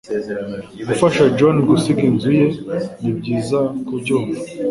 [0.87, 2.47] gufasha John gusiga inzu ye
[3.01, 4.39] Nibyiza kubyumva